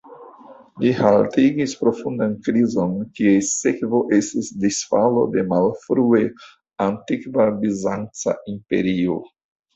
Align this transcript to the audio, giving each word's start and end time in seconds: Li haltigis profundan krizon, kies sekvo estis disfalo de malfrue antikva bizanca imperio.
Li 0.83 0.91
haltigis 0.99 1.75
profundan 1.81 2.33
krizon, 2.47 2.95
kies 3.19 3.51
sekvo 3.65 4.01
estis 4.19 4.49
disfalo 4.65 5.27
de 5.37 5.45
malfrue 5.53 6.23
antikva 6.89 7.47
bizanca 7.63 8.37
imperio. 8.57 9.23